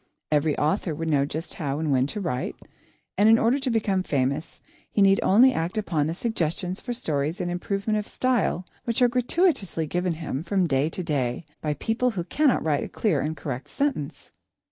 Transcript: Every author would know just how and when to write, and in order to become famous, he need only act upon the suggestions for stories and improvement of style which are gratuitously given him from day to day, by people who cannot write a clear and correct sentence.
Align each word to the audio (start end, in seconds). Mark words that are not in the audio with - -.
Every 0.31 0.57
author 0.57 0.95
would 0.95 1.09
know 1.11 1.27
just 1.27 1.53
how 1.53 1.77
and 1.77 1.91
when 1.91 2.07
to 2.07 2.19
write, 2.19 2.55
and 3.19 3.29
in 3.29 3.37
order 3.37 3.59
to 3.59 3.69
become 3.69 4.01
famous, 4.01 4.59
he 4.89 4.99
need 4.99 5.19
only 5.21 5.53
act 5.53 5.77
upon 5.77 6.07
the 6.07 6.15
suggestions 6.15 6.81
for 6.81 6.91
stories 6.91 7.39
and 7.39 7.51
improvement 7.51 7.99
of 7.99 8.07
style 8.07 8.65
which 8.85 9.03
are 9.03 9.07
gratuitously 9.07 9.85
given 9.85 10.13
him 10.13 10.41
from 10.41 10.65
day 10.65 10.89
to 10.89 11.03
day, 11.03 11.45
by 11.61 11.75
people 11.75 12.09
who 12.09 12.23
cannot 12.23 12.63
write 12.63 12.83
a 12.83 12.89
clear 12.89 13.21
and 13.21 13.37
correct 13.37 13.67
sentence. 13.67 14.31